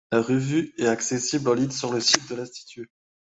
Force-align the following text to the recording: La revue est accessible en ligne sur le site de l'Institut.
La 0.11 0.19
revue 0.19 0.73
est 0.79 0.87
accessible 0.87 1.47
en 1.47 1.53
ligne 1.53 1.69
sur 1.69 1.93
le 1.93 1.99
site 2.01 2.27
de 2.27 2.33
l'Institut. 2.35 2.89